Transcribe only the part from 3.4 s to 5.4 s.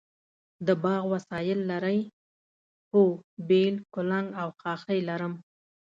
بیل، کلنګ او خاښۍ لرم